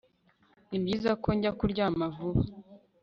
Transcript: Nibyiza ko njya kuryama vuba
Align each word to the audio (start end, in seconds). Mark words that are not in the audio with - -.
Nibyiza 0.69 1.11
ko 1.23 1.29
njya 1.37 1.51
kuryama 1.59 2.05
vuba 2.15 2.41